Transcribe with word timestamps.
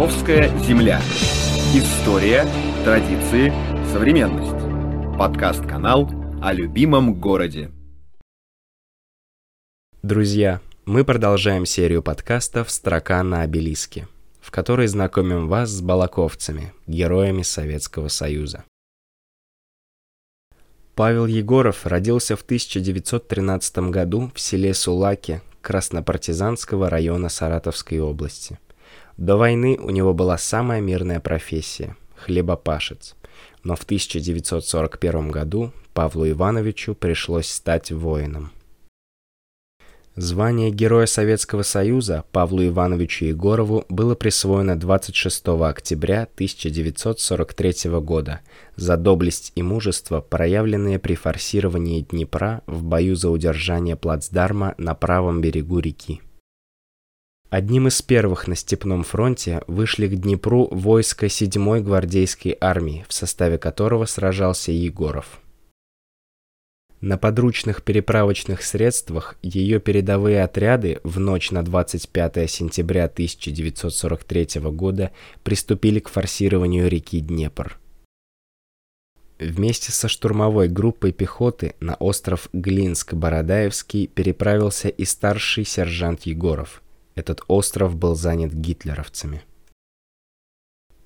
Балаковская 0.00 0.48
земля. 0.60 0.98
История, 1.74 2.46
традиции, 2.84 3.52
современность. 3.92 5.18
Подкаст-канал 5.18 6.08
о 6.40 6.54
любимом 6.54 7.20
городе. 7.20 7.70
Друзья, 10.02 10.62
мы 10.86 11.04
продолжаем 11.04 11.66
серию 11.66 12.02
подкастов 12.02 12.70
«Строка 12.70 13.22
на 13.22 13.42
обелиске», 13.42 14.08
в 14.40 14.50
которой 14.50 14.86
знакомим 14.86 15.48
вас 15.48 15.68
с 15.68 15.82
балаковцами, 15.82 16.72
героями 16.86 17.42
Советского 17.42 18.08
Союза. 18.08 18.64
Павел 20.94 21.26
Егоров 21.26 21.84
родился 21.84 22.36
в 22.36 22.40
1913 22.40 23.90
году 23.90 24.32
в 24.34 24.40
селе 24.40 24.72
Сулаки 24.72 25.42
Краснопартизанского 25.60 26.88
района 26.88 27.28
Саратовской 27.28 28.00
области. 28.00 28.58
До 29.16 29.36
войны 29.36 29.78
у 29.80 29.90
него 29.90 30.14
была 30.14 30.38
самая 30.38 30.80
мирная 30.80 31.20
профессия– 31.20 31.96
хлебопашец. 32.16 33.16
Но 33.62 33.76
в 33.76 33.82
1941 33.82 35.30
году 35.30 35.72
Павлу 35.92 36.28
Ивановичу 36.28 36.94
пришлось 36.94 37.48
стать 37.48 37.90
воином. 37.90 38.52
Звание 40.16 40.70
Героя 40.70 41.06
Советского 41.06 41.62
Союза 41.62 42.24
Павлу 42.32 42.66
Ивановичу 42.66 43.26
Егорову 43.26 43.84
было 43.88 44.14
присвоено 44.14 44.78
26 44.78 45.48
октября 45.48 46.28
1943 46.34 47.90
года 48.00 48.40
за 48.76 48.96
доблесть 48.96 49.52
и 49.54 49.62
мужество, 49.62 50.20
проявленные 50.20 50.98
при 50.98 51.14
форсировании 51.14 52.00
Днепра 52.02 52.62
в 52.66 52.82
бою 52.82 53.14
за 53.14 53.30
удержание 53.30 53.96
плацдарма 53.96 54.74
на 54.78 54.94
правом 54.94 55.40
берегу 55.40 55.78
реки. 55.78 56.20
Одним 57.50 57.88
из 57.88 58.00
первых 58.00 58.46
на 58.46 58.54
Степном 58.54 59.02
фронте 59.02 59.62
вышли 59.66 60.06
к 60.06 60.14
Днепру 60.14 60.68
войска 60.70 61.26
7-й 61.26 61.82
гвардейской 61.82 62.56
армии, 62.60 63.04
в 63.08 63.12
составе 63.12 63.58
которого 63.58 64.04
сражался 64.06 64.70
Егоров. 64.70 65.40
На 67.00 67.18
подручных 67.18 67.82
переправочных 67.82 68.62
средствах 68.62 69.36
ее 69.42 69.80
передовые 69.80 70.44
отряды 70.44 71.00
в 71.02 71.18
ночь 71.18 71.50
на 71.50 71.64
25 71.64 72.48
сентября 72.48 73.06
1943 73.06 74.60
года 74.70 75.10
приступили 75.42 75.98
к 75.98 76.08
форсированию 76.08 76.88
реки 76.88 77.18
Днепр. 77.18 77.80
Вместе 79.40 79.90
со 79.90 80.06
штурмовой 80.06 80.68
группой 80.68 81.10
пехоты 81.10 81.74
на 81.80 81.96
остров 81.96 82.48
Глинск-Бородаевский 82.52 84.06
переправился 84.06 84.88
и 84.88 85.04
старший 85.04 85.64
сержант 85.64 86.26
Егоров. 86.26 86.80
Этот 87.20 87.42
остров 87.48 87.96
был 87.96 88.14
занят 88.14 88.50
гитлеровцами. 88.50 89.42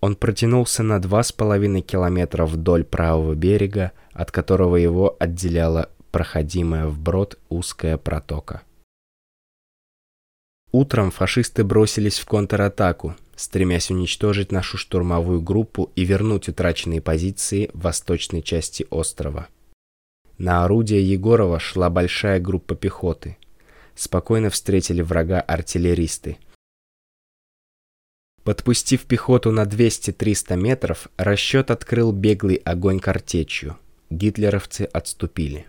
Он 0.00 0.16
протянулся 0.16 0.82
на 0.82 1.00
два 1.00 1.22
с 1.22 1.32
половиной 1.32 1.82
километра 1.82 2.46
вдоль 2.46 2.82
правого 2.82 3.34
берега, 3.34 3.92
от 4.12 4.30
которого 4.30 4.76
его 4.76 5.14
отделяла 5.20 5.90
проходимая 6.10 6.86
вброд 6.86 7.38
узкая 7.50 7.98
протока. 7.98 8.62
Утром 10.72 11.10
фашисты 11.10 11.62
бросились 11.62 12.18
в 12.18 12.24
контратаку, 12.24 13.14
стремясь 13.36 13.90
уничтожить 13.90 14.50
нашу 14.50 14.78
штурмовую 14.78 15.42
группу 15.42 15.92
и 15.94 16.06
вернуть 16.06 16.48
утраченные 16.48 17.02
позиции 17.02 17.70
в 17.74 17.82
восточной 17.82 18.40
части 18.40 18.86
острова. 18.88 19.48
На 20.38 20.64
орудие 20.64 21.06
Егорова 21.06 21.58
шла 21.58 21.90
большая 21.90 22.40
группа 22.40 22.74
пехоты. 22.74 23.36
Спокойно 23.98 24.48
встретили 24.48 25.02
врага 25.02 25.40
артиллеристы– 25.40 26.38
Подпустив 28.48 29.04
пехоту 29.04 29.52
на 29.52 29.64
200-300 29.64 30.56
метров, 30.56 31.08
расчет 31.18 31.70
открыл 31.70 32.12
беглый 32.12 32.56
огонь 32.56 32.98
картечью. 32.98 33.76
Гитлеровцы 34.08 34.88
отступили. 34.90 35.66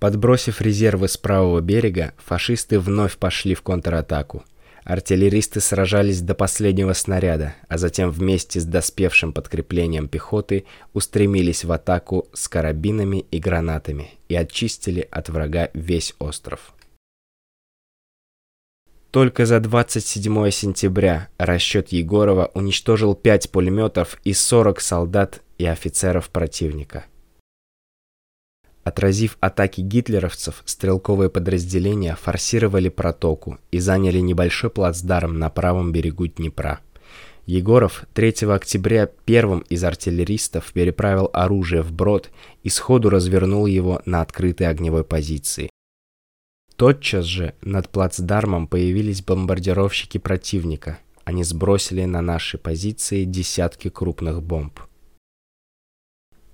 Подбросив 0.00 0.60
резервы 0.60 1.06
с 1.06 1.16
правого 1.16 1.60
берега, 1.60 2.14
фашисты 2.18 2.80
вновь 2.80 3.16
пошли 3.16 3.54
в 3.54 3.62
контратаку. 3.62 4.44
Артиллеристы 4.84 5.60
сражались 5.60 6.22
до 6.22 6.34
последнего 6.34 6.92
снаряда, 6.92 7.54
а 7.68 7.78
затем 7.78 8.10
вместе 8.10 8.60
с 8.60 8.64
доспевшим 8.64 9.32
подкреплением 9.32 10.08
пехоты 10.08 10.64
устремились 10.92 11.64
в 11.64 11.70
атаку 11.70 12.26
с 12.32 12.48
карабинами 12.48 13.24
и 13.30 13.38
гранатами 13.38 14.10
и 14.28 14.34
очистили 14.34 15.06
от 15.10 15.28
врага 15.28 15.70
весь 15.72 16.14
остров. 16.18 16.74
Только 19.12 19.44
за 19.46 19.60
27 19.60 20.50
сентября 20.50 21.28
расчет 21.36 21.92
Егорова 21.92 22.50
уничтожил 22.54 23.14
5 23.14 23.50
пулеметов 23.50 24.18
и 24.24 24.32
40 24.32 24.80
солдат 24.80 25.42
и 25.58 25.66
офицеров 25.66 26.30
противника. 26.30 27.04
Отразив 28.84 29.36
атаки 29.40 29.80
гитлеровцев, 29.80 30.62
стрелковые 30.64 31.30
подразделения 31.30 32.16
форсировали 32.16 32.88
протоку 32.88 33.58
и 33.70 33.78
заняли 33.78 34.18
небольшой 34.18 34.70
плацдарм 34.70 35.38
на 35.38 35.50
правом 35.50 35.92
берегу 35.92 36.26
Днепра. 36.26 36.80
Егоров 37.46 38.04
3 38.14 38.46
октября 38.48 39.06
первым 39.24 39.60
из 39.68 39.82
артиллеристов 39.84 40.72
переправил 40.72 41.30
оружие 41.32 41.82
в 41.82 41.92
брод 41.92 42.30
и 42.62 42.68
сходу 42.68 43.10
развернул 43.10 43.66
его 43.66 44.00
на 44.04 44.20
открытой 44.20 44.68
огневой 44.68 45.04
позиции. 45.04 45.70
Тотчас 46.76 47.24
же 47.24 47.54
над 47.60 47.88
плацдармом 47.88 48.66
появились 48.66 49.22
бомбардировщики 49.22 50.18
противника. 50.18 50.98
Они 51.24 51.44
сбросили 51.44 52.04
на 52.04 52.20
наши 52.20 52.58
позиции 52.58 53.24
десятки 53.24 53.88
крупных 53.88 54.42
бомб. 54.42 54.80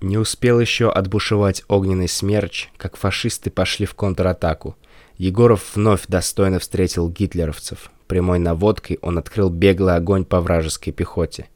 Не 0.01 0.17
успел 0.17 0.59
еще 0.59 0.89
отбушевать 0.89 1.63
огненный 1.67 2.07
смерч, 2.07 2.69
как 2.77 2.95
фашисты 2.95 3.49
пошли 3.49 3.85
в 3.85 3.95
контратаку. 3.95 4.77
Егоров 5.17 5.75
вновь 5.75 6.07
достойно 6.07 6.59
встретил 6.59 7.09
гитлеровцев. 7.09 7.91
Прямой 8.07 8.39
наводкой 8.39 8.97
он 9.01 9.17
открыл 9.17 9.49
беглый 9.49 9.95
огонь 9.95 10.23
по 10.23 10.39
вражеской 10.39 10.93
пехоте. 10.93 11.47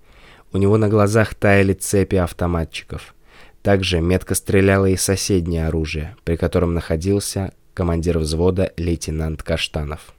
У 0.51 0.57
него 0.57 0.77
на 0.77 0.89
глазах 0.89 1.33
таяли 1.35 1.73
цепи 1.73 2.17
автоматчиков. 2.17 3.15
Также 3.61 4.01
метко 4.01 4.35
стреляло 4.35 4.87
и 4.87 4.97
соседнее 4.97 5.67
оружие, 5.67 6.17
при 6.25 6.35
котором 6.35 6.73
находился 6.73 7.53
командир 7.73 8.19
взвода 8.19 8.73
лейтенант 8.75 9.41
Каштанов. 9.41 10.13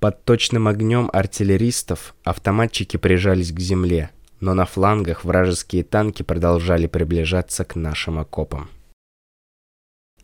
Под 0.00 0.24
точным 0.24 0.66
огнем 0.66 1.10
артиллеристов 1.12 2.14
автоматчики 2.24 2.96
прижались 2.96 3.52
к 3.52 3.60
земле, 3.60 4.10
но 4.42 4.54
на 4.54 4.66
флангах 4.66 5.24
вражеские 5.24 5.84
танки 5.84 6.24
продолжали 6.24 6.88
приближаться 6.88 7.64
к 7.64 7.76
нашим 7.76 8.18
окопам. 8.18 8.68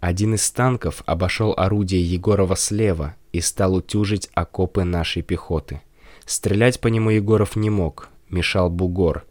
Один 0.00 0.34
из 0.34 0.50
танков 0.50 1.04
обошел 1.06 1.54
орудие 1.56 2.02
Егорова 2.02 2.56
слева 2.56 3.14
и 3.32 3.40
стал 3.40 3.76
утюжить 3.76 4.28
окопы 4.34 4.82
нашей 4.82 5.22
пехоты. 5.22 5.82
Стрелять 6.26 6.80
по 6.80 6.88
нему 6.88 7.10
Егоров 7.10 7.54
не 7.54 7.70
мог, 7.70 8.08
мешал 8.28 8.68
бугор. 8.70 9.24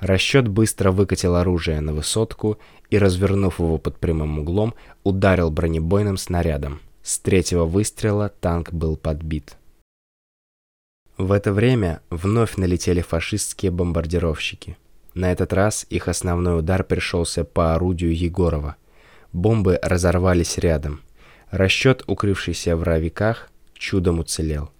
Расчет 0.00 0.48
быстро 0.48 0.90
выкатил 0.90 1.36
оружие 1.36 1.80
на 1.80 1.94
высотку 1.94 2.58
и, 2.90 2.98
развернув 2.98 3.60
его 3.60 3.78
под 3.78 3.96
прямым 3.98 4.40
углом, 4.40 4.74
ударил 5.04 5.52
бронебойным 5.52 6.16
снарядом. 6.16 6.80
С 7.04 7.20
третьего 7.20 7.64
выстрела 7.64 8.28
танк 8.28 8.72
был 8.72 8.96
подбит. 8.96 9.56
В 11.22 11.30
это 11.30 11.52
время 11.52 12.02
вновь 12.10 12.56
налетели 12.56 13.00
фашистские 13.00 13.70
бомбардировщики. 13.70 14.76
На 15.14 15.30
этот 15.30 15.52
раз 15.52 15.86
их 15.88 16.08
основной 16.08 16.58
удар 16.58 16.82
пришелся 16.82 17.44
по 17.44 17.76
орудию 17.76 18.12
Егорова. 18.12 18.74
Бомбы 19.32 19.78
разорвались 19.80 20.58
рядом. 20.58 21.00
Расчет, 21.52 22.02
укрывшийся 22.08 22.76
в 22.76 22.82
ровиках, 22.82 23.52
чудом 23.74 24.18
уцелел. 24.18 24.72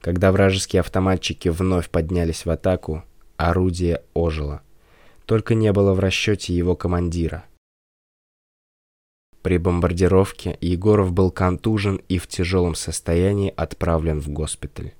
Когда 0.00 0.32
вражеские 0.32 0.80
автоматчики 0.80 1.50
вновь 1.50 1.90
поднялись 1.90 2.46
в 2.46 2.50
атаку, 2.50 3.04
орудие 3.36 4.00
ожило. 4.14 4.62
Только 5.26 5.54
не 5.54 5.70
было 5.70 5.92
в 5.92 6.00
расчете 6.00 6.54
его 6.54 6.76
командира. 6.76 7.44
При 9.42 9.58
бомбардировке 9.58 10.56
Егоров 10.62 11.12
был 11.12 11.30
контужен 11.30 12.00
и 12.08 12.16
в 12.16 12.26
тяжелом 12.26 12.74
состоянии 12.74 13.52
отправлен 13.54 14.18
в 14.18 14.30
госпиталь. 14.30 14.94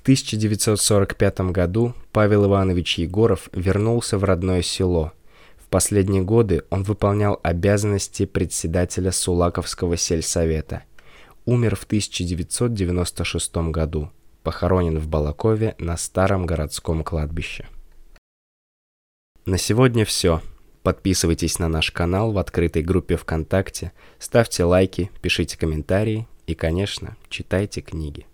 В 0.00 0.02
1945 0.02 1.40
году 1.52 1.92
Павел 2.10 2.46
Иванович 2.46 3.00
Егоров 3.00 3.50
вернулся 3.52 4.16
в 4.16 4.24
родное 4.24 4.62
село. 4.62 5.12
В 5.58 5.68
последние 5.68 6.22
годы 6.22 6.62
он 6.70 6.84
выполнял 6.84 7.38
обязанности 7.42 8.24
председателя 8.24 9.12
Сулаковского 9.12 9.98
сельсовета. 9.98 10.84
Умер 11.44 11.76
в 11.76 11.84
1996 11.84 13.56
году. 13.70 14.10
Похоронен 14.42 14.98
в 14.98 15.06
Балакове 15.06 15.74
на 15.78 15.98
старом 15.98 16.46
городском 16.46 17.04
кладбище. 17.04 17.68
На 19.44 19.58
сегодня 19.58 20.06
все. 20.06 20.40
Подписывайтесь 20.82 21.58
на 21.58 21.68
наш 21.68 21.90
канал 21.90 22.32
в 22.32 22.38
открытой 22.38 22.80
группе 22.82 23.18
ВКонтакте, 23.18 23.92
ставьте 24.18 24.64
лайки, 24.64 25.10
пишите 25.20 25.58
комментарии 25.58 26.26
и, 26.46 26.54
конечно, 26.54 27.18
читайте 27.28 27.82
книги. 27.82 28.29